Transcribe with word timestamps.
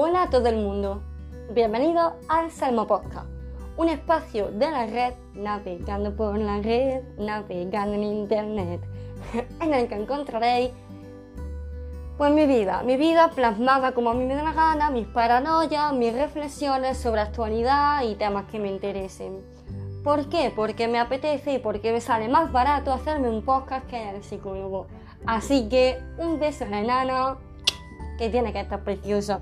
Hola 0.00 0.22
a 0.22 0.30
todo 0.30 0.46
el 0.46 0.58
mundo, 0.58 1.02
bienvenido 1.52 2.18
al 2.28 2.52
Salmo 2.52 2.86
Podcast, 2.86 3.26
un 3.76 3.88
espacio 3.88 4.46
de 4.52 4.70
la 4.70 4.86
red 4.86 5.14
navegando 5.34 6.14
por 6.14 6.38
la 6.38 6.60
red, 6.60 7.02
navegando 7.18 7.94
en 7.94 8.04
internet, 8.04 8.80
en 9.60 9.74
el 9.74 9.88
que 9.88 9.96
encontraréis 9.96 10.70
pues 12.16 12.32
mi 12.32 12.46
vida, 12.46 12.84
mi 12.84 12.96
vida 12.96 13.32
plasmada 13.34 13.90
como 13.90 14.10
a 14.10 14.14
mí 14.14 14.24
me 14.24 14.36
da 14.36 14.44
la 14.44 14.52
gana, 14.52 14.92
mis 14.92 15.08
paranoias, 15.08 15.92
mis 15.94 16.14
reflexiones 16.14 16.96
sobre 16.96 17.22
actualidad 17.22 18.04
y 18.04 18.14
temas 18.14 18.44
que 18.52 18.60
me 18.60 18.68
interesen. 18.68 19.42
¿Por 20.04 20.28
qué? 20.28 20.52
Porque 20.54 20.86
me 20.86 21.00
apetece 21.00 21.54
y 21.54 21.58
porque 21.58 21.90
me 21.90 22.00
sale 22.00 22.28
más 22.28 22.52
barato 22.52 22.92
hacerme 22.92 23.28
un 23.28 23.44
podcast 23.44 23.84
que 23.88 24.10
el 24.10 24.22
psicólogo. 24.22 24.86
Así 25.26 25.68
que 25.68 25.98
un 26.18 26.38
beso 26.38 26.62
en 26.62 26.70
la 26.70 26.80
enana 26.82 27.38
que 28.16 28.30
tiene 28.30 28.52
que 28.52 28.60
estar 28.60 28.84
precioso. 28.84 29.40